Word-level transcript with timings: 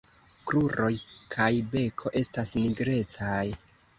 Kruroj 0.51 0.93
kaj 1.35 1.49
beko 1.75 2.13
estas 2.23 2.53
nigrecaj. 2.63 3.45